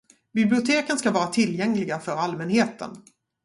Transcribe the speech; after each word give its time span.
Biblioteken 0.33 0.97
ska 0.97 1.11
vara 1.11 1.27
tillgängliga 1.27 1.99
för 1.99 2.11
allmänheten. 2.11 2.97